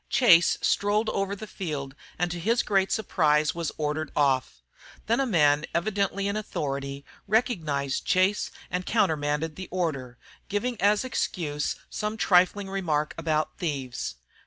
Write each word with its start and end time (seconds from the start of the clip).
Chase 0.09 0.57
strolled 0.63 1.09
over 1.09 1.35
the 1.35 1.45
field 1.45 1.93
and 2.17 2.31
to 2.31 2.39
his 2.39 2.63
great 2.63 2.91
surprise 2.91 3.53
was 3.53 3.71
ordered 3.77 4.11
off. 4.15 4.63
Then 5.05 5.19
a 5.19 5.27
man 5.27 5.67
evidently 5.75 6.27
in 6.27 6.35
authority 6.35 7.05
recognized 7.27 8.03
Chase 8.03 8.49
and 8.71 8.83
countermanded 8.83 9.57
the 9.57 9.67
order, 9.69 10.17
giving 10.49 10.81
as 10.81 11.05
excuse 11.05 11.75
some 11.91 12.17
trifling 12.17 12.67
remark 12.67 13.13
about 13.15 13.59
thieves. 13.59 14.15